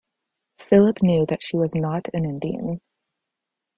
Philip 0.57 1.03
knew 1.03 1.27
that 1.27 1.43
she 1.43 1.55
was 1.55 1.75
not 1.75 2.07
an 2.15 2.25
Indian. 2.25 2.81